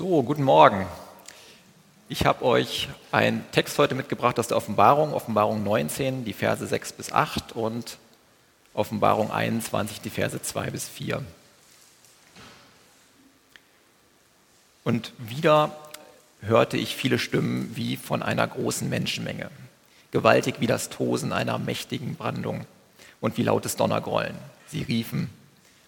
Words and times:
So, 0.00 0.22
guten 0.22 0.44
Morgen. 0.44 0.86
Ich 2.08 2.24
habe 2.24 2.42
euch 2.42 2.88
einen 3.12 3.44
Text 3.52 3.78
heute 3.78 3.94
mitgebracht 3.94 4.38
aus 4.38 4.48
der 4.48 4.56
Offenbarung, 4.56 5.12
Offenbarung 5.12 5.62
19, 5.62 6.24
die 6.24 6.32
Verse 6.32 6.66
6 6.66 6.94
bis 6.94 7.12
8 7.12 7.52
und 7.52 7.98
Offenbarung 8.72 9.30
21, 9.30 10.00
die 10.00 10.08
Verse 10.08 10.40
2 10.40 10.70
bis 10.70 10.88
4. 10.88 11.22
Und 14.84 15.12
wieder 15.18 15.76
hörte 16.40 16.78
ich 16.78 16.96
viele 16.96 17.18
Stimmen 17.18 17.70
wie 17.74 17.98
von 17.98 18.22
einer 18.22 18.46
großen 18.46 18.88
Menschenmenge, 18.88 19.50
gewaltig 20.12 20.60
wie 20.60 20.66
das 20.66 20.88
Tosen 20.88 21.30
einer 21.34 21.58
mächtigen 21.58 22.14
Brandung 22.14 22.64
und 23.20 23.36
wie 23.36 23.42
lautes 23.42 23.76
Donnergrollen. 23.76 24.38
Sie 24.66 24.82
riefen, 24.82 25.28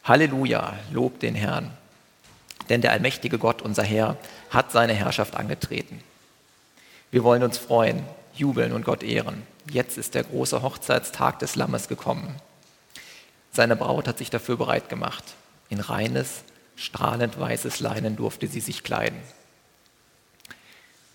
Halleluja, 0.04 0.74
lob 0.92 1.18
den 1.18 1.34
Herrn 1.34 1.70
denn 2.68 2.80
der 2.80 2.92
allmächtige 2.92 3.38
Gott, 3.38 3.62
unser 3.62 3.82
Herr, 3.82 4.16
hat 4.50 4.72
seine 4.72 4.94
Herrschaft 4.94 5.36
angetreten. 5.36 6.02
Wir 7.10 7.24
wollen 7.24 7.42
uns 7.42 7.58
freuen, 7.58 8.04
jubeln 8.34 8.72
und 8.72 8.84
Gott 8.84 9.02
ehren. 9.02 9.42
Jetzt 9.70 9.98
ist 9.98 10.14
der 10.14 10.24
große 10.24 10.62
Hochzeitstag 10.62 11.38
des 11.38 11.56
Lammes 11.56 11.88
gekommen. 11.88 12.36
Seine 13.52 13.76
Braut 13.76 14.08
hat 14.08 14.18
sich 14.18 14.30
dafür 14.30 14.56
bereit 14.56 14.88
gemacht. 14.88 15.24
In 15.68 15.80
reines, 15.80 16.42
strahlend 16.76 17.38
weißes 17.38 17.80
Leinen 17.80 18.16
durfte 18.16 18.46
sie 18.46 18.60
sich 18.60 18.82
kleiden. 18.82 19.20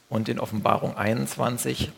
Und 0.10 0.30
in 0.30 0.40
Offenbarung 0.40 0.96
21, 0.96 1.92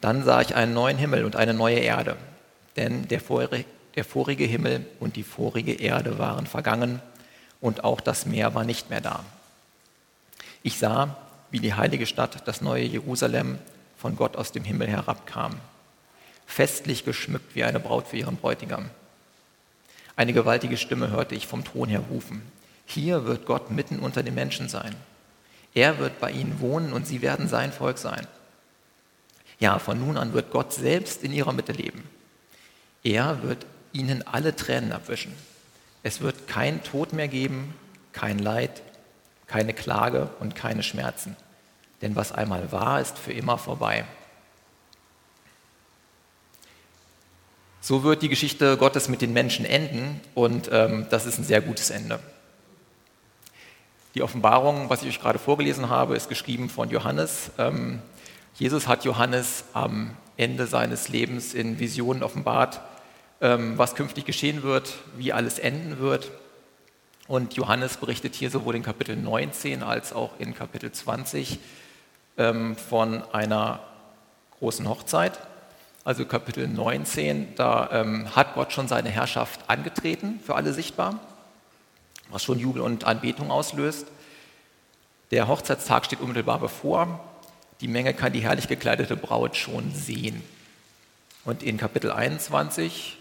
dann 0.00 0.24
sah 0.24 0.40
ich 0.40 0.54
einen 0.54 0.74
neuen 0.74 0.98
Himmel 0.98 1.24
und 1.24 1.36
eine 1.36 1.54
neue 1.54 1.78
Erde, 1.78 2.16
denn 2.76 3.06
der 3.08 3.20
vorige, 3.20 3.64
der 3.94 4.04
vorige 4.04 4.44
Himmel 4.44 4.84
und 4.98 5.16
die 5.16 5.22
vorige 5.22 5.74
Erde 5.74 6.18
waren 6.18 6.46
vergangen 6.46 7.00
und 7.60 7.84
auch 7.84 8.00
das 8.00 8.26
Meer 8.26 8.54
war 8.54 8.64
nicht 8.64 8.90
mehr 8.90 9.00
da. 9.00 9.24
Ich 10.62 10.78
sah, 10.78 11.16
wie 11.50 11.60
die 11.60 11.74
heilige 11.74 12.06
Stadt, 12.06 12.46
das 12.46 12.60
neue 12.60 12.84
Jerusalem, 12.84 13.58
von 13.96 14.16
Gott 14.16 14.36
aus 14.36 14.52
dem 14.52 14.64
Himmel 14.64 14.88
herabkam, 14.88 15.60
festlich 16.46 17.04
geschmückt 17.04 17.54
wie 17.54 17.64
eine 17.64 17.80
Braut 17.80 18.06
für 18.06 18.16
ihren 18.16 18.36
Bräutigam. 18.36 18.88
Eine 20.16 20.32
gewaltige 20.32 20.76
Stimme 20.76 21.10
hörte 21.10 21.34
ich 21.34 21.46
vom 21.46 21.64
Thron 21.64 21.88
her 21.88 22.02
rufen. 22.10 22.42
Hier 22.86 23.24
wird 23.24 23.46
Gott 23.46 23.70
mitten 23.70 24.00
unter 24.00 24.22
den 24.22 24.34
Menschen 24.34 24.68
sein. 24.68 24.94
Er 25.74 25.98
wird 25.98 26.18
bei 26.18 26.30
ihnen 26.30 26.60
wohnen 26.60 26.92
und 26.92 27.06
sie 27.06 27.22
werden 27.22 27.48
sein 27.48 27.72
Volk 27.72 27.98
sein. 27.98 28.26
Ja, 29.60 29.78
von 29.78 30.00
nun 30.00 30.16
an 30.16 30.32
wird 30.32 30.50
Gott 30.50 30.72
selbst 30.72 31.22
in 31.22 31.32
ihrer 31.32 31.52
Mitte 31.52 31.72
leben. 31.72 32.02
Er 33.04 33.42
wird 33.42 33.66
ihnen 33.92 34.26
alle 34.26 34.56
Tränen 34.56 34.92
abwischen. 34.92 35.34
Es 36.02 36.20
wird 36.20 36.48
kein 36.48 36.82
Tod 36.82 37.12
mehr 37.12 37.28
geben, 37.28 37.74
kein 38.12 38.38
Leid, 38.38 38.82
keine 39.46 39.74
Klage 39.74 40.30
und 40.40 40.54
keine 40.54 40.82
Schmerzen. 40.82 41.36
Denn 42.02 42.16
was 42.16 42.32
einmal 42.32 42.72
war, 42.72 43.00
ist 43.00 43.18
für 43.18 43.32
immer 43.32 43.58
vorbei. 43.58 44.04
So 47.82 48.02
wird 48.02 48.22
die 48.22 48.28
Geschichte 48.28 48.76
Gottes 48.76 49.08
mit 49.08 49.22
den 49.22 49.32
Menschen 49.32 49.64
enden 49.64 50.20
und 50.34 50.68
ähm, 50.70 51.06
das 51.10 51.26
ist 51.26 51.38
ein 51.38 51.44
sehr 51.44 51.60
gutes 51.60 51.90
Ende. 51.90 52.20
Die 54.14 54.22
Offenbarung, 54.22 54.90
was 54.90 55.02
ich 55.02 55.08
euch 55.08 55.20
gerade 55.20 55.38
vorgelesen 55.38 55.88
habe, 55.88 56.16
ist 56.16 56.28
geschrieben 56.28 56.68
von 56.68 56.90
Johannes. 56.90 57.50
Ähm, 57.58 58.02
Jesus 58.54 58.86
hat 58.86 59.04
Johannes 59.04 59.64
am 59.72 60.16
Ende 60.36 60.66
seines 60.66 61.08
Lebens 61.08 61.54
in 61.54 61.78
Visionen 61.78 62.22
offenbart, 62.22 62.80
was 63.40 63.94
künftig 63.94 64.26
geschehen 64.26 64.62
wird, 64.62 64.98
wie 65.16 65.32
alles 65.32 65.58
enden 65.58 65.98
wird. 65.98 66.30
Und 67.30 67.54
Johannes 67.54 67.96
berichtet 67.96 68.34
hier 68.34 68.50
sowohl 68.50 68.74
in 68.74 68.82
Kapitel 68.82 69.16
19 69.16 69.84
als 69.84 70.12
auch 70.12 70.32
in 70.40 70.52
Kapitel 70.52 70.90
20 70.90 71.60
ähm, 72.36 72.74
von 72.74 73.22
einer 73.32 73.78
großen 74.58 74.88
Hochzeit. 74.88 75.38
Also 76.02 76.24
Kapitel 76.24 76.66
19, 76.66 77.54
da 77.54 77.88
ähm, 77.92 78.34
hat 78.34 78.54
Gott 78.54 78.72
schon 78.72 78.88
seine 78.88 79.10
Herrschaft 79.10 79.60
angetreten, 79.68 80.40
für 80.44 80.56
alle 80.56 80.72
sichtbar, 80.72 81.20
was 82.30 82.42
schon 82.42 82.58
Jubel 82.58 82.82
und 82.82 83.04
Anbetung 83.04 83.52
auslöst. 83.52 84.08
Der 85.30 85.46
Hochzeitstag 85.46 86.06
steht 86.06 86.20
unmittelbar 86.20 86.58
bevor. 86.58 87.20
Die 87.80 87.86
Menge 87.86 88.12
kann 88.12 88.32
die 88.32 88.40
herrlich 88.40 88.66
gekleidete 88.66 89.16
Braut 89.16 89.56
schon 89.56 89.94
sehen. 89.94 90.42
Und 91.44 91.62
in 91.62 91.76
Kapitel 91.76 92.10
21 92.10 93.18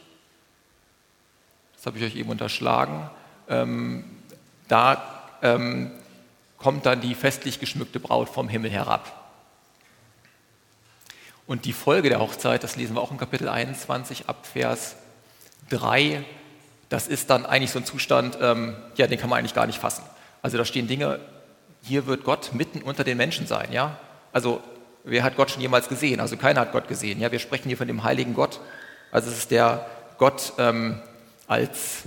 das 1.79 1.85
habe 1.85 1.97
ich 1.97 2.03
euch 2.03 2.17
eben 2.17 2.29
unterschlagen, 2.29 3.09
ähm, 3.47 4.03
da 4.67 5.01
ähm, 5.41 5.91
kommt 6.57 6.85
dann 6.85 6.99
die 6.99 7.15
festlich 7.15 7.61
geschmückte 7.61 8.01
Braut 8.01 8.27
vom 8.27 8.49
Himmel 8.49 8.69
herab. 8.69 9.31
Und 11.47 11.63
die 11.63 11.71
Folge 11.71 12.09
der 12.09 12.19
Hochzeit, 12.19 12.65
das 12.65 12.75
lesen 12.75 12.95
wir 12.95 13.01
auch 13.01 13.11
in 13.11 13.17
Kapitel 13.17 13.47
21 13.47 14.27
ab 14.27 14.45
Vers 14.45 14.97
3, 15.69 16.25
das 16.89 17.07
ist 17.07 17.29
dann 17.29 17.45
eigentlich 17.45 17.71
so 17.71 17.79
ein 17.79 17.85
Zustand, 17.85 18.37
ähm, 18.41 18.75
ja, 18.97 19.07
den 19.07 19.17
kann 19.17 19.29
man 19.29 19.39
eigentlich 19.39 19.53
gar 19.53 19.65
nicht 19.65 19.79
fassen. 19.79 20.03
Also 20.41 20.57
da 20.57 20.65
stehen 20.65 20.87
Dinge, 20.87 21.21
hier 21.81 22.07
wird 22.07 22.25
Gott 22.25 22.51
mitten 22.53 22.81
unter 22.81 23.05
den 23.05 23.15
Menschen 23.15 23.47
sein, 23.47 23.71
ja. 23.71 23.97
Also 24.33 24.61
wer 25.05 25.23
hat 25.23 25.37
Gott 25.37 25.49
schon 25.49 25.61
jemals 25.61 25.87
gesehen? 25.87 26.19
Also 26.19 26.35
keiner 26.35 26.59
hat 26.59 26.73
Gott 26.73 26.89
gesehen, 26.89 27.21
ja. 27.21 27.31
Wir 27.31 27.39
sprechen 27.39 27.69
hier 27.69 27.77
von 27.77 27.87
dem 27.87 28.03
heiligen 28.03 28.33
Gott. 28.33 28.59
Also 29.11 29.31
es 29.31 29.37
ist 29.37 29.51
der 29.51 29.85
Gott, 30.17 30.51
ähm, 30.57 30.99
als 31.49 32.03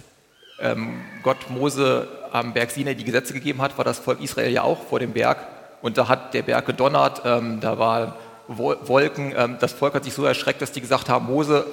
ähm, 0.60 1.02
Gott 1.22 1.50
Mose 1.50 2.08
am 2.30 2.54
Berg 2.54 2.70
Sinai 2.70 2.94
die 2.94 3.04
Gesetze 3.04 3.34
gegeben 3.34 3.60
hat, 3.60 3.76
war 3.76 3.84
das 3.84 3.98
Volk 3.98 4.22
Israel 4.22 4.50
ja 4.50 4.62
auch 4.62 4.82
vor 4.84 5.00
dem 5.00 5.12
Berg. 5.12 5.38
Und 5.82 5.98
da 5.98 6.08
hat 6.08 6.32
der 6.32 6.42
Berg 6.42 6.64
gedonnert, 6.64 7.22
ähm, 7.24 7.60
da 7.60 7.78
waren 7.78 8.14
Wolken. 8.46 9.34
Ähm, 9.36 9.56
das 9.60 9.72
Volk 9.72 9.94
hat 9.94 10.04
sich 10.04 10.14
so 10.14 10.24
erschreckt, 10.24 10.62
dass 10.62 10.72
die 10.72 10.80
gesagt 10.80 11.08
haben, 11.08 11.26
Mose, 11.26 11.66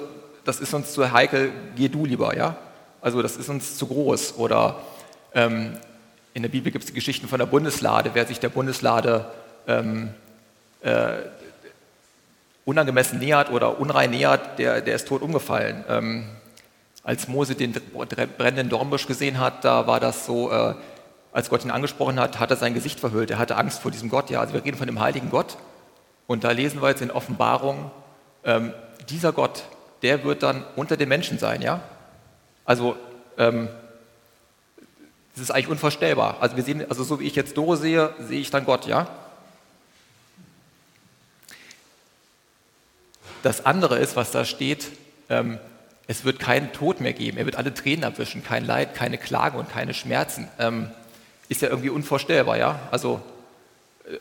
das 0.44 0.60
ist 0.60 0.74
uns 0.74 0.92
zu 0.92 1.10
heikel, 1.12 1.52
geh 1.76 1.88
du 1.88 2.04
lieber, 2.04 2.36
ja? 2.36 2.56
Also 3.00 3.22
das 3.22 3.36
ist 3.36 3.48
uns 3.48 3.78
zu 3.78 3.86
groß. 3.86 4.34
Oder 4.36 4.80
ähm, 5.32 5.78
in 6.34 6.42
der 6.42 6.50
Bibel 6.50 6.72
gibt 6.72 6.84
es 6.84 6.92
Geschichten 6.92 7.28
von 7.28 7.38
der 7.38 7.46
Bundeslade. 7.46 8.10
Wer 8.14 8.26
sich 8.26 8.40
der 8.40 8.48
Bundeslade 8.48 9.26
ähm, 9.68 10.10
äh, 10.82 11.12
unangemessen 12.64 13.20
nähert 13.20 13.50
oder 13.50 13.78
unrein 13.78 14.10
nähert, 14.10 14.58
der, 14.58 14.80
der 14.80 14.96
ist 14.96 15.06
tot 15.06 15.22
umgefallen. 15.22 15.84
Als 17.02 17.28
Mose 17.28 17.54
den 17.54 17.72
brennenden 17.72 18.68
Dornbusch 18.68 19.06
gesehen 19.06 19.38
hat, 19.38 19.64
da 19.64 19.86
war 19.86 20.00
das 20.00 20.26
so, 20.26 20.50
äh, 20.50 20.74
als 21.32 21.48
Gott 21.48 21.64
ihn 21.64 21.70
angesprochen 21.70 22.20
hat, 22.20 22.38
hat 22.38 22.50
er 22.50 22.56
sein 22.56 22.74
Gesicht 22.74 23.00
verhüllt. 23.00 23.30
Er 23.30 23.38
hatte 23.38 23.56
Angst 23.56 23.80
vor 23.80 23.90
diesem 23.90 24.10
Gott. 24.10 24.30
Ja, 24.30 24.40
also 24.40 24.52
wir 24.52 24.64
reden 24.64 24.76
von 24.76 24.86
dem 24.86 25.00
heiligen 25.00 25.30
Gott. 25.30 25.56
Und 26.26 26.44
da 26.44 26.50
lesen 26.50 26.82
wir 26.82 26.88
jetzt 26.88 27.02
in 27.02 27.10
Offenbarung, 27.10 27.90
ähm, 28.44 28.72
dieser 29.08 29.32
Gott, 29.32 29.64
der 30.02 30.24
wird 30.24 30.42
dann 30.42 30.64
unter 30.76 30.96
den 30.96 31.08
Menschen 31.08 31.38
sein. 31.38 31.62
Ja, 31.62 31.80
also 32.64 32.96
ähm, 33.38 33.68
das 35.34 35.42
ist 35.42 35.50
eigentlich 35.50 35.68
unvorstellbar. 35.68 36.36
Also 36.40 36.56
wir 36.56 36.62
sehen, 36.62 36.84
also 36.88 37.02
so 37.02 37.20
wie 37.20 37.26
ich 37.26 37.34
jetzt 37.34 37.56
Doro 37.56 37.76
sehe, 37.76 38.14
sehe 38.20 38.40
ich 38.40 38.50
dann 38.50 38.64
Gott. 38.64 38.86
Ja. 38.86 39.08
Das 43.42 43.64
andere 43.64 43.98
ist, 43.98 44.16
was 44.16 44.30
da 44.32 44.44
steht. 44.44 44.90
Ähm, 45.28 45.58
es 46.10 46.24
wird 46.24 46.40
keinen 46.40 46.72
Tod 46.72 47.00
mehr 47.00 47.12
geben. 47.12 47.38
Er 47.38 47.46
wird 47.46 47.54
alle 47.54 47.72
Tränen 47.72 48.02
abwischen, 48.02 48.42
kein 48.42 48.64
Leid, 48.64 48.96
keine 48.96 49.16
Klage 49.16 49.56
und 49.56 49.70
keine 49.70 49.94
Schmerzen. 49.94 50.48
Ähm, 50.58 50.90
ist 51.48 51.62
ja 51.62 51.68
irgendwie 51.68 51.90
unvorstellbar, 51.90 52.56
ja? 52.56 52.80
Also 52.90 53.22
äh, 54.08 54.16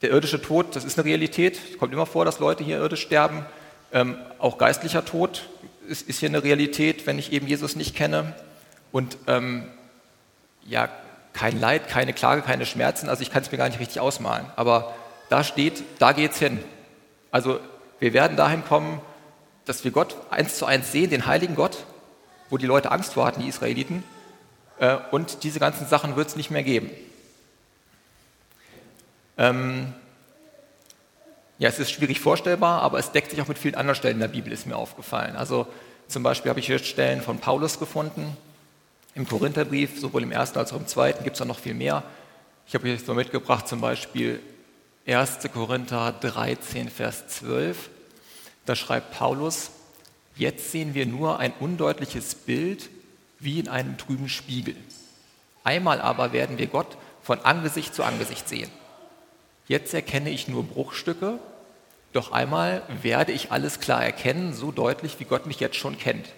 der 0.00 0.08
irdische 0.08 0.40
Tod, 0.40 0.74
das 0.74 0.82
ist 0.82 0.98
eine 0.98 1.04
Realität. 1.04 1.60
Es 1.72 1.78
kommt 1.78 1.92
immer 1.92 2.06
vor, 2.06 2.24
dass 2.24 2.38
Leute 2.38 2.64
hier 2.64 2.78
irdisch 2.78 3.02
sterben. 3.02 3.44
Ähm, 3.92 4.16
auch 4.38 4.56
geistlicher 4.56 5.04
Tod 5.04 5.46
ist, 5.86 6.08
ist, 6.08 6.20
hier 6.20 6.30
eine 6.30 6.42
Realität, 6.42 7.06
wenn 7.06 7.18
ich 7.18 7.32
eben 7.32 7.46
Jesus 7.46 7.76
nicht 7.76 7.94
kenne. 7.94 8.32
Und 8.90 9.18
ähm, 9.26 9.66
ja, 10.66 10.88
kein 11.34 11.60
Leid, 11.60 11.86
keine 11.86 12.14
Klage, 12.14 12.40
keine 12.40 12.64
Schmerzen. 12.64 13.10
Also 13.10 13.20
ich 13.20 13.30
kann 13.30 13.42
es 13.42 13.52
mir 13.52 13.58
gar 13.58 13.68
nicht 13.68 13.78
richtig 13.78 14.00
ausmalen. 14.00 14.46
Aber 14.56 14.94
da 15.28 15.44
steht, 15.44 15.82
da 15.98 16.12
geht's 16.12 16.38
hin. 16.38 16.60
Also 17.30 17.60
wir 18.00 18.14
werden 18.14 18.38
dahin 18.38 18.64
kommen, 18.64 19.02
dass 19.64 19.84
wir 19.84 19.90
Gott 19.90 20.16
eins 20.30 20.56
zu 20.56 20.66
eins 20.66 20.92
sehen, 20.92 21.10
den 21.10 21.26
heiligen 21.26 21.54
Gott, 21.54 21.84
wo 22.50 22.58
die 22.58 22.66
Leute 22.66 22.90
Angst 22.90 23.14
vor 23.14 23.26
hatten, 23.26 23.40
die 23.40 23.48
Israeliten. 23.48 24.04
Äh, 24.78 24.98
und 25.10 25.42
diese 25.42 25.60
ganzen 25.60 25.86
Sachen 25.86 26.16
wird 26.16 26.28
es 26.28 26.36
nicht 26.36 26.50
mehr 26.50 26.62
geben. 26.62 26.90
Ähm, 29.36 29.92
ja, 31.58 31.68
es 31.68 31.78
ist 31.78 31.90
schwierig 31.90 32.20
vorstellbar, 32.20 32.82
aber 32.82 32.98
es 32.98 33.12
deckt 33.12 33.30
sich 33.30 33.40
auch 33.40 33.48
mit 33.48 33.58
vielen 33.58 33.74
anderen 33.74 33.96
Stellen 33.96 34.18
der 34.18 34.28
Bibel, 34.28 34.52
ist 34.52 34.66
mir 34.66 34.76
aufgefallen. 34.76 35.36
Also 35.36 35.66
zum 36.08 36.22
Beispiel 36.22 36.50
habe 36.50 36.60
ich 36.60 36.66
hier 36.66 36.78
Stellen 36.78 37.22
von 37.22 37.38
Paulus 37.38 37.78
gefunden, 37.78 38.36
im 39.14 39.28
Korintherbrief, 39.28 40.00
sowohl 40.00 40.24
im 40.24 40.32
ersten 40.32 40.58
als 40.58 40.72
auch 40.72 40.78
im 40.78 40.88
zweiten, 40.88 41.22
gibt 41.22 41.36
es 41.36 41.42
auch 41.42 41.46
noch 41.46 41.60
viel 41.60 41.74
mehr. 41.74 42.02
Ich 42.66 42.74
habe 42.74 42.88
hier 42.88 42.98
so 42.98 43.14
mitgebracht, 43.14 43.68
zum 43.68 43.80
Beispiel 43.80 44.40
1. 45.06 45.38
Korinther 45.52 46.12
13, 46.20 46.88
Vers 46.88 47.28
12. 47.28 47.90
Da 48.66 48.76
schreibt 48.76 49.12
Paulus, 49.12 49.70
jetzt 50.36 50.72
sehen 50.72 50.94
wir 50.94 51.06
nur 51.06 51.38
ein 51.38 51.52
undeutliches 51.60 52.34
Bild 52.34 52.88
wie 53.38 53.60
in 53.60 53.68
einem 53.68 53.98
trüben 53.98 54.28
Spiegel. 54.28 54.76
Einmal 55.64 56.00
aber 56.00 56.32
werden 56.32 56.58
wir 56.58 56.66
Gott 56.66 56.96
von 57.22 57.40
Angesicht 57.40 57.94
zu 57.94 58.02
Angesicht 58.02 58.48
sehen. 58.48 58.70
Jetzt 59.66 59.94
erkenne 59.94 60.30
ich 60.30 60.48
nur 60.48 60.64
Bruchstücke, 60.64 61.38
doch 62.12 62.32
einmal 62.32 62.82
werde 63.02 63.32
ich 63.32 63.50
alles 63.50 63.80
klar 63.80 64.04
erkennen, 64.04 64.52
so 64.54 64.70
deutlich, 64.70 65.18
wie 65.18 65.24
Gott 65.24 65.46
mich 65.46 65.58
jetzt 65.58 65.76
schon 65.76 65.98
kennt. 65.98 66.28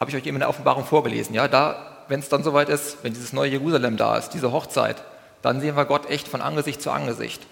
Habe 0.00 0.10
ich 0.10 0.16
euch 0.16 0.26
eben 0.26 0.36
in 0.36 0.40
der 0.40 0.48
Offenbarung 0.48 0.84
vorgelesen. 0.84 1.34
Ja, 1.34 1.48
da, 1.48 2.04
wenn 2.08 2.20
es 2.20 2.28
dann 2.28 2.42
soweit 2.42 2.68
ist, 2.68 2.98
wenn 3.02 3.12
dieses 3.12 3.32
neue 3.32 3.50
Jerusalem 3.50 3.96
da 3.96 4.16
ist, 4.16 4.30
diese 4.30 4.52
Hochzeit, 4.52 5.02
dann 5.42 5.60
sehen 5.60 5.76
wir 5.76 5.84
Gott 5.84 6.08
echt 6.08 6.28
von 6.28 6.40
Angesicht 6.40 6.80
zu 6.80 6.90
Angesicht. 6.90 7.42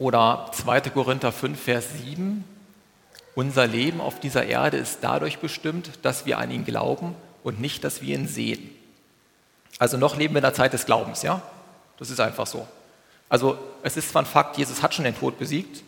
Oder 0.00 0.48
2. 0.52 0.80
Korinther 0.80 1.30
5, 1.30 1.62
Vers 1.62 1.84
7. 2.02 2.42
Unser 3.34 3.66
Leben 3.66 4.00
auf 4.00 4.18
dieser 4.18 4.46
Erde 4.46 4.78
ist 4.78 5.00
dadurch 5.02 5.40
bestimmt, 5.40 5.90
dass 6.00 6.24
wir 6.24 6.38
an 6.38 6.50
ihn 6.50 6.64
glauben 6.64 7.14
und 7.44 7.60
nicht, 7.60 7.84
dass 7.84 8.00
wir 8.00 8.16
ihn 8.16 8.26
sehen. 8.26 8.70
Also 9.78 9.98
noch 9.98 10.16
leben 10.16 10.32
wir 10.32 10.38
in 10.38 10.44
der 10.44 10.54
Zeit 10.54 10.72
des 10.72 10.86
Glaubens, 10.86 11.20
ja? 11.20 11.42
Das 11.98 12.08
ist 12.08 12.18
einfach 12.18 12.46
so. 12.46 12.66
Also 13.28 13.58
es 13.82 13.98
ist 13.98 14.08
zwar 14.08 14.22
ein 14.22 14.26
Fakt, 14.26 14.56
Jesus 14.56 14.82
hat 14.82 14.94
schon 14.94 15.04
den 15.04 15.18
Tod 15.18 15.38
besiegt. 15.38 15.82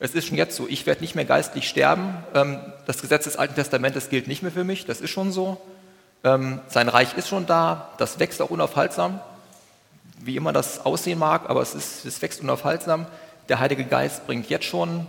Es 0.00 0.16
ist 0.16 0.26
schon 0.26 0.36
jetzt 0.36 0.56
so, 0.56 0.66
ich 0.66 0.84
werde 0.84 1.02
nicht 1.02 1.14
mehr 1.14 1.24
geistlich 1.24 1.68
sterben. 1.68 2.16
Ähm, 2.34 2.58
das 2.86 3.00
Gesetz 3.00 3.24
des 3.24 3.36
Alten 3.36 3.54
Testamentes 3.54 4.08
gilt 4.08 4.26
nicht 4.26 4.42
mehr 4.42 4.50
für 4.50 4.64
mich, 4.64 4.86
das 4.86 5.00
ist 5.00 5.10
schon 5.10 5.30
so. 5.30 5.60
Ähm, 6.24 6.60
sein 6.66 6.88
Reich 6.88 7.16
ist 7.16 7.28
schon 7.28 7.46
da, 7.46 7.92
das 7.98 8.18
wächst 8.18 8.42
auch 8.42 8.50
unaufhaltsam, 8.50 9.20
wie 10.18 10.34
immer 10.34 10.52
das 10.52 10.84
aussehen 10.84 11.20
mag, 11.20 11.48
aber 11.48 11.62
es, 11.62 11.76
ist, 11.76 12.04
es 12.04 12.20
wächst 12.20 12.40
unaufhaltsam. 12.40 13.06
Der 13.48 13.60
Heilige 13.60 13.84
Geist 13.84 14.26
bringt 14.26 14.48
jetzt 14.48 14.64
schon 14.64 15.06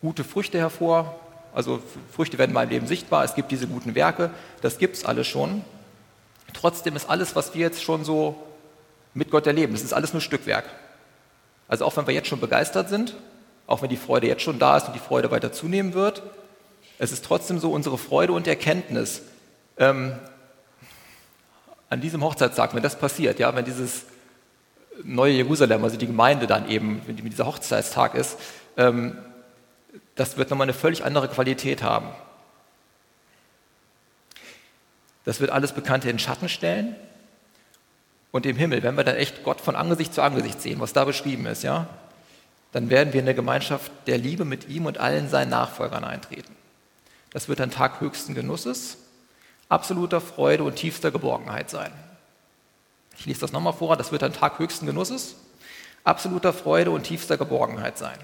gute 0.00 0.24
Früchte 0.24 0.58
hervor. 0.58 1.18
Also 1.54 1.82
Früchte 2.12 2.38
werden 2.38 2.50
in 2.50 2.54
meinem 2.54 2.70
Leben 2.70 2.86
sichtbar. 2.86 3.24
Es 3.24 3.34
gibt 3.34 3.50
diese 3.50 3.66
guten 3.66 3.94
Werke. 3.94 4.30
Das 4.60 4.78
gibt 4.78 4.96
es 4.96 5.04
alles 5.04 5.26
schon. 5.26 5.64
Trotzdem 6.52 6.96
ist 6.96 7.08
alles, 7.08 7.34
was 7.34 7.54
wir 7.54 7.60
jetzt 7.60 7.82
schon 7.82 8.04
so 8.04 8.36
mit 9.14 9.30
Gott 9.30 9.46
erleben, 9.46 9.72
das 9.72 9.82
ist 9.82 9.92
alles 9.92 10.12
nur 10.12 10.20
Stückwerk. 10.20 10.64
Also 11.68 11.84
auch 11.84 11.96
wenn 11.96 12.06
wir 12.06 12.14
jetzt 12.14 12.28
schon 12.28 12.40
begeistert 12.40 12.88
sind, 12.88 13.16
auch 13.66 13.80
wenn 13.80 13.88
die 13.88 13.96
Freude 13.96 14.26
jetzt 14.26 14.42
schon 14.42 14.58
da 14.58 14.76
ist 14.76 14.86
und 14.86 14.94
die 14.94 15.00
Freude 15.00 15.30
weiter 15.30 15.52
zunehmen 15.52 15.94
wird, 15.94 16.22
es 16.98 17.12
ist 17.12 17.24
trotzdem 17.24 17.58
so 17.58 17.72
unsere 17.72 17.96
Freude 17.96 18.32
und 18.32 18.46
Erkenntnis 18.46 19.22
ähm, 19.78 20.12
an 21.88 22.00
diesem 22.00 22.22
Hochzeitstag, 22.22 22.74
wenn 22.74 22.82
das 22.82 22.98
passiert, 22.98 23.38
ja, 23.38 23.54
wenn 23.54 23.64
dieses 23.64 24.04
neue 25.02 25.32
Jerusalem, 25.32 25.82
also 25.82 25.96
die 25.96 26.06
Gemeinde 26.06 26.46
dann 26.46 26.68
eben, 26.68 27.02
wenn 27.06 27.16
dieser 27.16 27.46
Hochzeitstag 27.46 28.14
ist, 28.14 28.38
ähm, 28.76 29.18
das 30.14 30.36
wird 30.36 30.50
nochmal 30.50 30.66
eine 30.66 30.74
völlig 30.74 31.04
andere 31.04 31.28
Qualität 31.28 31.82
haben. 31.82 32.08
Das 35.24 35.40
wird 35.40 35.50
alles 35.50 35.72
Bekannte 35.72 36.10
in 36.10 36.18
Schatten 36.18 36.48
stellen. 36.48 36.94
Und 38.30 38.46
im 38.46 38.56
Himmel, 38.56 38.82
wenn 38.82 38.96
wir 38.96 39.04
dann 39.04 39.16
echt 39.16 39.44
Gott 39.44 39.60
von 39.60 39.76
Angesicht 39.76 40.12
zu 40.12 40.22
Angesicht 40.22 40.60
sehen, 40.60 40.80
was 40.80 40.92
da 40.92 41.04
beschrieben 41.04 41.46
ist, 41.46 41.62
ja, 41.62 41.88
dann 42.72 42.90
werden 42.90 43.12
wir 43.12 43.20
in 43.20 43.26
eine 43.26 43.34
Gemeinschaft 43.34 43.92
der 44.06 44.18
Liebe 44.18 44.44
mit 44.44 44.68
ihm 44.68 44.86
und 44.86 44.98
allen 44.98 45.28
seinen 45.28 45.50
Nachfolgern 45.50 46.04
eintreten. 46.04 46.54
Das 47.32 47.48
wird 47.48 47.60
ein 47.60 47.70
Tag 47.70 48.00
höchsten 48.00 48.34
Genusses, 48.34 48.98
absoluter 49.68 50.20
Freude 50.20 50.64
und 50.64 50.76
tiefster 50.76 51.12
Geborgenheit 51.12 51.70
sein. 51.70 51.92
Ich 53.16 53.26
lese 53.26 53.40
das 53.40 53.52
nochmal 53.52 53.72
vor, 53.72 53.96
das 53.96 54.12
wird 54.12 54.22
ein 54.22 54.32
Tag 54.32 54.58
höchsten 54.58 54.86
Genusses, 54.86 55.36
absoluter 56.02 56.52
Freude 56.52 56.90
und 56.90 57.04
tiefster 57.04 57.36
Geborgenheit 57.36 57.98
sein. 57.98 58.18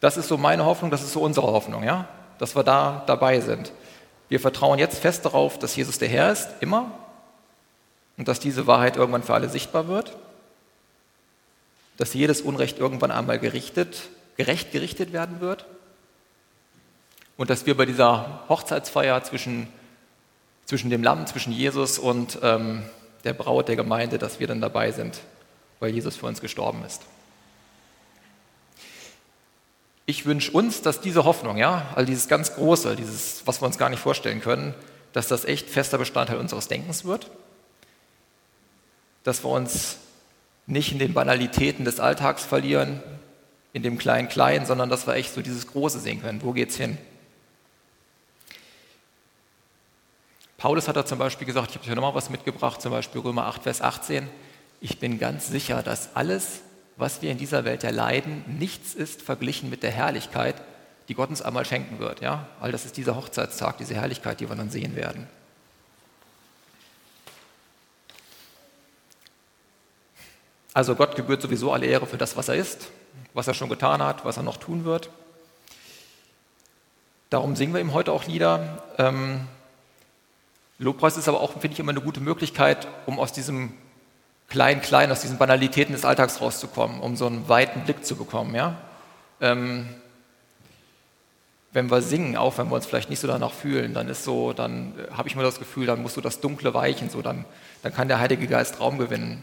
Das 0.00 0.16
ist 0.16 0.28
so 0.28 0.36
meine 0.36 0.64
Hoffnung, 0.64 0.90
das 0.90 1.02
ist 1.02 1.12
so 1.12 1.20
unsere 1.20 1.46
Hoffnung, 1.46 1.84
ja? 1.84 2.08
dass 2.38 2.56
wir 2.56 2.64
da 2.64 3.02
dabei 3.06 3.40
sind. 3.40 3.72
Wir 4.28 4.40
vertrauen 4.40 4.78
jetzt 4.78 4.98
fest 4.98 5.24
darauf, 5.24 5.58
dass 5.58 5.76
Jesus 5.76 5.98
der 5.98 6.08
Herr 6.08 6.32
ist, 6.32 6.48
immer, 6.60 6.90
und 8.16 8.28
dass 8.28 8.40
diese 8.40 8.66
Wahrheit 8.66 8.96
irgendwann 8.96 9.22
für 9.22 9.34
alle 9.34 9.48
sichtbar 9.48 9.88
wird, 9.88 10.16
dass 11.96 12.14
jedes 12.14 12.40
Unrecht 12.40 12.78
irgendwann 12.78 13.10
einmal 13.10 13.38
gerichtet, 13.38 14.08
gerecht 14.36 14.72
gerichtet 14.72 15.12
werden 15.12 15.40
wird 15.40 15.66
und 17.36 17.50
dass 17.50 17.66
wir 17.66 17.76
bei 17.76 17.86
dieser 17.86 18.40
Hochzeitsfeier 18.48 19.22
zwischen, 19.24 19.68
zwischen 20.64 20.88
dem 20.90 21.02
Lamm, 21.02 21.26
zwischen 21.26 21.52
Jesus 21.52 21.98
und 21.98 22.38
ähm, 22.42 22.82
der 23.24 23.32
Braut 23.32 23.68
der 23.68 23.76
Gemeinde, 23.76 24.18
dass 24.18 24.40
wir 24.40 24.46
dann 24.46 24.60
dabei 24.60 24.92
sind, 24.92 25.20
weil 25.78 25.90
Jesus 25.92 26.16
für 26.16 26.26
uns 26.26 26.40
gestorben 26.40 26.84
ist. 26.84 27.02
Ich 30.06 30.26
wünsche 30.26 30.50
uns, 30.50 30.82
dass 30.82 31.00
diese 31.00 31.24
Hoffnung, 31.24 31.56
ja, 31.56 31.86
all 31.94 32.04
dieses 32.04 32.26
ganz 32.26 32.54
Große, 32.54 32.96
dieses, 32.96 33.46
was 33.46 33.62
wir 33.62 33.66
uns 33.66 33.78
gar 33.78 33.90
nicht 33.90 34.00
vorstellen 34.00 34.40
können, 34.40 34.74
dass 35.12 35.28
das 35.28 35.44
echt 35.44 35.68
fester 35.68 35.98
Bestandteil 35.98 36.38
unseres 36.38 36.68
Denkens 36.68 37.04
wird, 37.04 37.30
dass 39.22 39.44
wir 39.44 39.50
uns 39.50 39.98
nicht 40.66 40.92
in 40.92 40.98
den 40.98 41.14
Banalitäten 41.14 41.84
des 41.84 42.00
Alltags 42.00 42.44
verlieren, 42.44 43.02
in 43.72 43.82
dem 43.82 43.98
Klein-Klein, 43.98 44.66
sondern 44.66 44.88
dass 44.88 45.06
wir 45.06 45.14
echt 45.14 45.32
so 45.32 45.42
dieses 45.42 45.66
Große 45.68 46.00
sehen 46.00 46.22
können. 46.22 46.42
Wo 46.42 46.52
geht's 46.52 46.76
hin? 46.76 46.98
Paulus 50.60 50.88
hat 50.88 50.96
da 50.96 51.06
zum 51.06 51.18
Beispiel 51.18 51.46
gesagt, 51.46 51.70
ich 51.70 51.76
habe 51.78 51.88
euch 51.88 51.94
nochmal 51.96 52.14
was 52.14 52.28
mitgebracht, 52.28 52.82
zum 52.82 52.92
Beispiel 52.92 53.22
Römer 53.22 53.46
8, 53.46 53.62
Vers 53.62 53.80
18. 53.80 54.28
Ich 54.82 55.00
bin 55.00 55.18
ganz 55.18 55.48
sicher, 55.48 55.82
dass 55.82 56.14
alles, 56.14 56.60
was 56.98 57.22
wir 57.22 57.30
in 57.30 57.38
dieser 57.38 57.64
Welt 57.64 57.82
erleiden, 57.82 58.44
nichts 58.46 58.92
ist 58.92 59.22
verglichen 59.22 59.70
mit 59.70 59.82
der 59.82 59.90
Herrlichkeit, 59.90 60.56
die 61.08 61.14
Gott 61.14 61.30
uns 61.30 61.40
einmal 61.40 61.64
schenken 61.64 61.98
wird. 61.98 62.20
Ja? 62.20 62.46
All 62.60 62.72
das 62.72 62.84
ist 62.84 62.98
dieser 62.98 63.16
Hochzeitstag, 63.16 63.78
diese 63.78 63.94
Herrlichkeit, 63.94 64.40
die 64.40 64.50
wir 64.50 64.54
dann 64.54 64.68
sehen 64.68 64.96
werden. 64.96 65.26
Also 70.74 70.94
Gott 70.94 71.16
gebührt 71.16 71.40
sowieso 71.40 71.72
alle 71.72 71.86
Ehre 71.86 72.04
für 72.04 72.18
das, 72.18 72.36
was 72.36 72.50
er 72.50 72.56
ist, 72.56 72.88
was 73.32 73.48
er 73.48 73.54
schon 73.54 73.70
getan 73.70 74.02
hat, 74.02 74.26
was 74.26 74.36
er 74.36 74.42
noch 74.42 74.58
tun 74.58 74.84
wird. 74.84 75.08
Darum 77.30 77.56
singen 77.56 77.72
wir 77.72 77.80
ihm 77.80 77.94
heute 77.94 78.12
auch 78.12 78.26
Lieder. 78.26 78.84
Ähm, 78.98 79.48
Lobpreis 80.80 81.18
ist 81.18 81.28
aber 81.28 81.40
auch, 81.40 81.52
finde 81.52 81.74
ich, 81.74 81.78
immer 81.78 81.92
eine 81.92 82.00
gute 82.00 82.20
Möglichkeit, 82.20 82.88
um 83.04 83.18
aus 83.18 83.32
diesem 83.32 83.74
klein, 84.48 84.80
klein, 84.80 85.12
aus 85.12 85.20
diesen 85.20 85.36
Banalitäten 85.36 85.92
des 85.92 86.06
Alltags 86.06 86.40
rauszukommen, 86.40 87.00
um 87.00 87.16
so 87.16 87.26
einen 87.26 87.48
weiten 87.50 87.82
Blick 87.82 88.04
zu 88.04 88.16
bekommen. 88.16 88.54
Ja? 88.54 88.76
Ähm, 89.42 89.90
wenn 91.72 91.90
wir 91.90 92.00
singen, 92.00 92.34
auch 92.34 92.56
wenn 92.56 92.68
wir 92.70 92.76
uns 92.76 92.86
vielleicht 92.86 93.10
nicht 93.10 93.20
so 93.20 93.28
danach 93.28 93.52
fühlen, 93.52 93.92
dann 93.92 94.08
ist 94.08 94.24
so, 94.24 94.54
dann 94.54 94.94
äh, 94.98 95.12
habe 95.12 95.28
ich 95.28 95.36
mir 95.36 95.42
das 95.42 95.58
Gefühl, 95.58 95.84
dann 95.84 96.00
muss 96.00 96.14
so 96.14 96.22
das 96.22 96.40
Dunkle 96.40 96.72
weichen, 96.72 97.10
so 97.10 97.20
dann, 97.20 97.44
dann 97.82 97.94
kann 97.94 98.08
der 98.08 98.18
Heilige 98.18 98.46
Geist 98.46 98.80
Raum 98.80 98.96
gewinnen. 98.96 99.42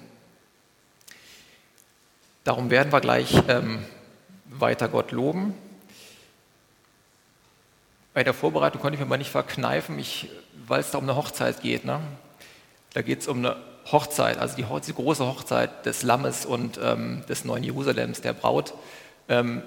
Darum 2.44 2.72
werden 2.72 2.92
wir 2.92 3.00
gleich 3.00 3.32
ähm, 3.48 3.86
weiter 4.46 4.88
Gott 4.88 5.12
loben. 5.12 5.54
Bei 8.18 8.24
der 8.24 8.34
Vorbereitung 8.34 8.82
konnte 8.82 8.96
ich 8.96 9.00
mir 9.00 9.06
mal 9.06 9.18
nicht 9.18 9.30
verkneifen, 9.30 10.04
weil 10.66 10.80
es 10.80 10.90
da 10.90 10.98
um 10.98 11.04
eine 11.04 11.16
Hochzeit 11.16 11.62
geht. 11.62 11.86
Ne? 11.86 12.00
Da 12.96 13.04
geht 13.04 13.22
es 13.22 13.28
um 13.28 13.38
eine 13.38 13.58
Hochzeit, 13.92 14.40
also 14.40 14.56
die, 14.56 14.66
die 14.88 14.94
große 14.96 15.24
Hochzeit 15.24 15.86
des 15.86 16.02
Lammes 16.02 16.44
und 16.44 16.80
ähm, 16.82 17.24
des 17.30 17.46
neuen 17.46 17.64
Jerusalems, 17.64 18.22
der 18.22 18.34
Braut. 18.34 18.74
Ähm, 19.30 19.62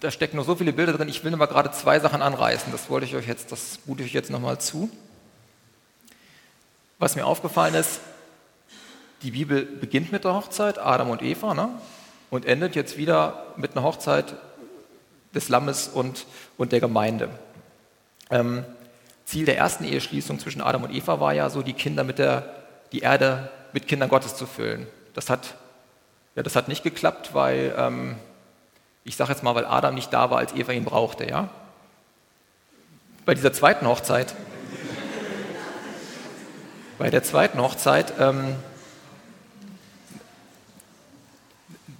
da 0.00 0.10
stecken 0.10 0.38
noch 0.38 0.46
so 0.46 0.54
viele 0.54 0.72
Bilder 0.72 0.94
drin. 0.94 1.06
Ich 1.10 1.22
will 1.22 1.32
nur 1.32 1.38
mal 1.38 1.44
gerade 1.44 1.70
zwei 1.72 2.00
Sachen 2.00 2.22
anreißen. 2.22 2.72
Das 2.72 2.88
wollte 2.88 3.04
ich 3.04 3.14
euch 3.14 3.28
jetzt, 3.28 3.52
das 3.52 3.80
gute 3.84 4.04
ich 4.04 4.14
jetzt 4.14 4.30
nochmal 4.30 4.58
zu. 4.58 4.88
Was 6.98 7.14
mir 7.14 7.26
aufgefallen 7.26 7.74
ist, 7.74 8.00
die 9.20 9.32
Bibel 9.32 9.66
beginnt 9.66 10.12
mit 10.12 10.24
der 10.24 10.32
Hochzeit, 10.32 10.78
Adam 10.78 11.10
und 11.10 11.20
Eva, 11.20 11.52
ne? 11.52 11.68
und 12.30 12.46
endet 12.46 12.74
jetzt 12.74 12.96
wieder 12.96 13.48
mit 13.58 13.72
einer 13.72 13.84
Hochzeit 13.84 14.34
des 15.34 15.50
Lammes 15.50 15.88
und, 15.88 16.24
und 16.56 16.72
der 16.72 16.80
Gemeinde. 16.80 17.28
Ähm, 18.32 18.64
Ziel 19.24 19.44
der 19.44 19.56
ersten 19.56 19.84
Eheschließung 19.84 20.40
zwischen 20.40 20.60
Adam 20.60 20.82
und 20.82 20.92
Eva 20.92 21.20
war 21.20 21.32
ja 21.32 21.48
so, 21.48 21.62
die 21.62 21.74
Kinder 21.74 22.02
mit 22.02 22.18
der 22.18 22.62
die 22.92 23.00
Erde 23.00 23.50
mit 23.72 23.88
Kindern 23.88 24.08
Gottes 24.08 24.36
zu 24.36 24.46
füllen. 24.46 24.86
Das 25.14 25.30
hat, 25.30 25.54
ja, 26.34 26.42
das 26.42 26.56
hat 26.56 26.68
nicht 26.68 26.82
geklappt, 26.82 27.34
weil, 27.34 27.74
ähm, 27.76 28.16
ich 29.04 29.16
sage 29.16 29.32
jetzt 29.32 29.42
mal, 29.42 29.54
weil 29.54 29.64
Adam 29.64 29.94
nicht 29.94 30.12
da 30.12 30.30
war, 30.30 30.38
als 30.38 30.54
Eva 30.54 30.72
ihn 30.72 30.84
brauchte. 30.84 31.28
Ja? 31.28 31.48
Bei 33.24 33.34
dieser 33.34 33.52
zweiten 33.52 33.86
Hochzeit, 33.86 34.34
bei 36.98 37.10
der 37.10 37.22
zweiten 37.22 37.60
Hochzeit, 37.60 38.12
ähm, 38.20 38.56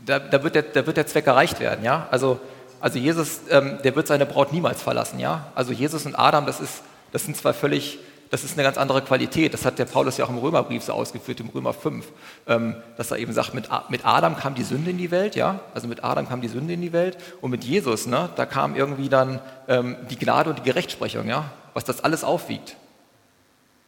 da, 0.04 0.18
da, 0.18 0.42
wird 0.42 0.54
der, 0.54 0.62
da, 0.62 0.86
wird 0.86 0.96
der, 0.96 1.06
Zweck 1.06 1.26
erreicht 1.26 1.60
werden. 1.60 1.84
Ja? 1.84 2.08
Also, 2.10 2.38
also 2.82 2.98
Jesus, 2.98 3.40
ähm, 3.48 3.78
der 3.82 3.96
wird 3.96 4.06
seine 4.06 4.26
Braut 4.26 4.52
niemals 4.52 4.82
verlassen. 4.82 5.18
Ja? 5.18 5.46
Also 5.54 5.72
Jesus 5.72 6.04
und 6.04 6.14
Adam, 6.14 6.44
das, 6.44 6.60
ist, 6.60 6.82
das 7.12 7.24
sind 7.24 7.36
zwei 7.36 7.54
völlig 7.54 7.98
das 8.32 8.44
ist 8.44 8.54
eine 8.54 8.62
ganz 8.62 8.78
andere 8.78 9.02
Qualität. 9.02 9.52
Das 9.52 9.66
hat 9.66 9.78
der 9.78 9.84
Paulus 9.84 10.16
ja 10.16 10.24
auch 10.24 10.30
im 10.30 10.38
Römerbrief 10.38 10.82
so 10.82 10.94
ausgeführt, 10.94 11.40
im 11.40 11.50
Römer 11.50 11.74
5, 11.74 12.06
ähm, 12.46 12.76
dass 12.96 13.10
er 13.10 13.18
eben 13.18 13.34
sagt, 13.34 13.52
mit, 13.52 13.68
mit 13.90 14.06
Adam 14.06 14.36
kam 14.36 14.54
die 14.54 14.62
Sünde 14.62 14.90
in 14.90 14.96
die 14.96 15.10
Welt, 15.10 15.36
ja, 15.36 15.60
also 15.74 15.86
mit 15.86 16.02
Adam 16.02 16.26
kam 16.26 16.40
die 16.40 16.48
Sünde 16.48 16.72
in 16.72 16.80
die 16.80 16.94
Welt 16.94 17.18
und 17.42 17.50
mit 17.50 17.62
Jesus, 17.62 18.06
ne, 18.06 18.30
da 18.34 18.46
kam 18.46 18.74
irgendwie 18.74 19.10
dann 19.10 19.38
ähm, 19.68 19.96
die 20.08 20.16
Gnade 20.16 20.48
und 20.48 20.60
die 20.60 20.62
Gerechtsprechung, 20.62 21.28
ja, 21.28 21.52
was 21.74 21.84
das 21.84 22.02
alles 22.02 22.24
aufwiegt. 22.24 22.76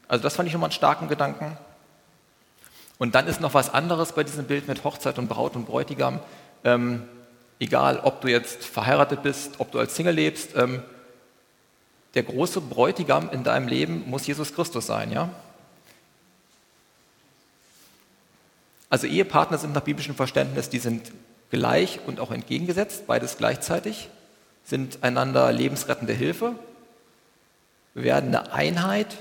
Also 0.08 0.22
das 0.22 0.36
fand 0.36 0.46
ich 0.46 0.52
nochmal 0.52 0.68
einen 0.68 0.74
starken 0.74 1.08
Gedanken. 1.08 1.56
Und 2.98 3.14
dann 3.14 3.26
ist 3.26 3.40
noch 3.40 3.54
was 3.54 3.72
anderes 3.72 4.12
bei 4.12 4.24
diesem 4.24 4.44
Bild 4.44 4.68
mit 4.68 4.84
Hochzeit 4.84 5.18
und 5.18 5.26
Braut 5.26 5.56
und 5.56 5.64
Bräutigam. 5.64 6.20
Ähm, 6.64 7.04
egal, 7.64 8.00
ob 8.00 8.20
du 8.20 8.28
jetzt 8.28 8.64
verheiratet 8.64 9.22
bist, 9.22 9.54
ob 9.58 9.72
du 9.72 9.78
als 9.78 9.96
Single 9.96 10.14
lebst, 10.14 10.54
ähm, 10.54 10.82
der 12.14 12.22
große 12.22 12.60
Bräutigam 12.60 13.30
in 13.30 13.42
deinem 13.42 13.68
Leben 13.68 14.08
muss 14.08 14.26
Jesus 14.26 14.54
Christus 14.54 14.86
sein, 14.86 15.10
ja? 15.10 15.30
Also 18.88 19.06
Ehepartner 19.08 19.58
sind 19.58 19.74
nach 19.74 19.80
biblischem 19.80 20.14
Verständnis, 20.14 20.68
die 20.68 20.78
sind 20.78 21.10
gleich 21.50 21.98
und 22.06 22.20
auch 22.20 22.30
entgegengesetzt, 22.30 23.06
beides 23.06 23.38
gleichzeitig, 23.38 24.08
sind 24.64 25.02
einander 25.02 25.50
lebensrettende 25.50 26.12
Hilfe, 26.12 26.54
werden 27.94 28.34
eine 28.34 28.52
Einheit, 28.52 29.16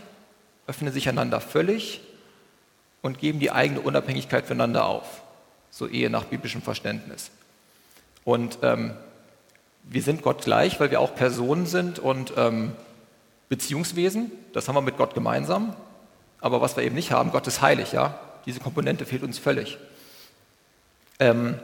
öffnen 0.67 0.93
sich 0.93 1.09
einander 1.09 1.41
völlig 1.41 2.01
und 3.01 3.17
geben 3.19 3.39
die 3.39 3.51
eigene 3.51 3.81
Unabhängigkeit 3.81 4.45
füreinander 4.45 4.85
auf. 4.85 5.23
So 5.71 5.87
Ehe 5.87 6.09
nach 6.09 6.25
biblischem 6.25 6.61
Verständnis. 6.61 7.31
Und 8.25 8.59
ähm, 8.61 8.93
wir 9.83 10.01
sind 10.01 10.21
Gott 10.21 10.43
gleich, 10.43 10.79
weil 10.79 10.91
wir 10.91 10.99
auch 10.99 11.15
Personen 11.15 11.65
sind 11.65 11.99
und 11.99 12.33
ähm, 12.37 12.73
Beziehungswesen. 13.49 14.31
Das 14.53 14.67
haben 14.67 14.75
wir 14.75 14.81
mit 14.81 14.97
Gott 14.97 15.13
gemeinsam. 15.13 15.75
Aber 16.39 16.61
was 16.61 16.75
wir 16.75 16.83
eben 16.83 16.95
nicht 16.95 17.11
haben, 17.11 17.31
Gott 17.31 17.47
ist 17.47 17.61
heilig, 17.61 17.91
ja. 17.91 18.19
Diese 18.45 18.59
Komponente 18.59 19.05
fehlt 19.05 19.23
uns 19.23 19.39
völlig. 19.39 19.77
Ähm, 21.19 21.59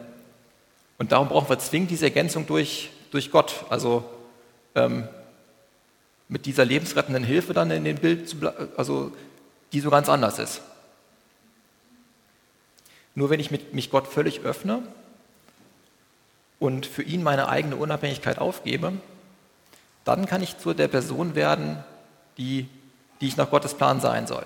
und 0.98 1.12
darum 1.12 1.30
brauchen 1.30 1.50
wir 1.50 1.60
zwingend 1.60 1.92
diese 1.92 2.06
Ergänzung 2.06 2.46
durch, 2.46 2.90
durch 3.12 3.32
Gott. 3.32 3.66
Also 3.70 4.04
ähm, 4.76 5.08
mit 6.28 6.46
dieser 6.46 6.66
lebensrettenden 6.66 7.24
Hilfe 7.24 7.54
dann 7.54 7.72
in 7.72 7.84
dem 7.84 7.98
Bild, 7.98 8.36
also 8.78 9.12
die 9.72 9.80
so 9.80 9.90
ganz 9.90 10.10
anders 10.10 10.40
ist. 10.40 10.62
Nur 13.16 13.30
wenn 13.30 13.40
ich 13.40 13.50
mich 13.52 13.90
Gott 13.90 14.08
völlig 14.08 14.42
öffne 14.42 14.84
und 16.60 16.86
für 16.86 17.04
ihn 17.04 17.24
meine 17.24 17.48
eigene 17.50 17.76
Unabhängigkeit 17.76 18.38
aufgebe, 18.38 18.94
dann 20.06 20.26
kann 20.26 20.44
ich 20.44 20.58
zu 20.58 20.74
der 20.74 20.88
Person 20.88 21.36
werden, 21.36 21.84
die, 22.38 22.68
die 23.22 23.28
ich 23.28 23.38
nach 23.38 23.50
Gottes 23.50 23.74
Plan 23.74 24.02
sein 24.02 24.28
soll. 24.28 24.46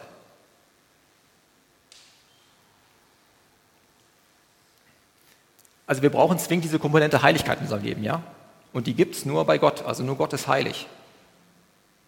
Also 5.86 6.01
wir 6.01 6.10
brauchen 6.10 6.39
zwingend 6.39 6.65
diese 6.65 6.79
Komponente 6.79 7.22
Heiligkeit 7.22 7.58
in 7.58 7.63
unserem 7.63 7.84
Leben, 7.84 8.03
ja? 8.03 8.24
Und 8.72 8.88
die 8.88 8.93
gibt 8.93 9.15
es 9.15 9.25
nur 9.25 9.46
bei 9.46 9.58
Gott, 9.58 9.84
also 9.86 10.03
nur 10.03 10.15
Gott 10.15 10.34
ist 10.34 10.48
heilig. 10.48 10.88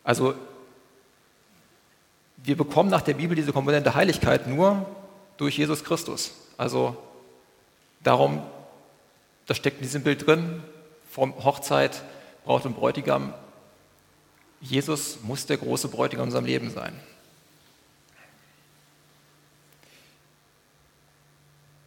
Also 0.04 0.34
wir 2.38 2.58
bekommen 2.58 2.90
nach 2.90 3.02
der 3.02 3.14
Bibel 3.16 3.36
diese 3.36 3.54
Komponente 3.54 3.94
Heiligkeit 3.96 4.48
nur 4.48 4.86
durch 5.38 5.58
Jesus 5.58 5.84
Christus. 5.84 6.32
Also 6.58 6.96
darum 8.04 8.42
das 9.46 9.58
steckt 9.58 9.78
in 9.78 9.84
diesem 9.84 10.04
Bild 10.04 10.26
drin, 10.26 10.64
vom 11.10 11.44
Hochzeit, 11.44 12.04
Braut 12.44 12.66
und 12.66 12.76
Bräutigam. 12.76 13.34
Jesus 14.62 15.20
muss 15.24 15.46
der 15.46 15.58
große 15.58 15.88
Bräutigam 15.88 16.24
in 16.24 16.28
unserem 16.28 16.46
Leben 16.46 16.70
sein. 16.70 16.94